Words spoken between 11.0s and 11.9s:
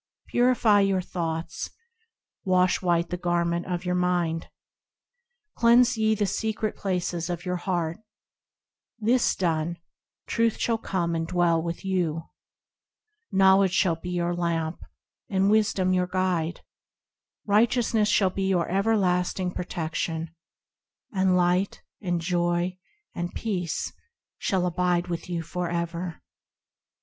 and dwell with